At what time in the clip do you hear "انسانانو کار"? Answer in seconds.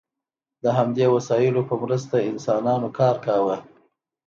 2.29-3.15